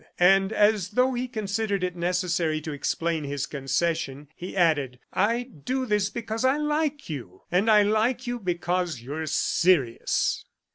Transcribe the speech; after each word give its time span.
And 0.19 0.51
as 0.51 0.89
though 0.89 1.13
he 1.13 1.27
considered 1.27 1.83
it 1.83 1.95
necessary 1.95 2.59
to 2.61 2.71
explain 2.71 3.23
his 3.23 3.45
concession, 3.45 4.29
he 4.35 4.57
added 4.57 4.97
"I 5.13 5.43
do 5.43 5.81
all 5.81 5.85
this 5.85 6.09
because 6.09 6.43
I 6.43 6.57
like 6.57 7.07
you; 7.07 7.43
and 7.51 7.69
I 7.69 7.83
like 7.83 8.25
you 8.25 8.39
because 8.39 8.99
you 9.01 9.13
are 9.13 9.27
serious." 9.27 10.43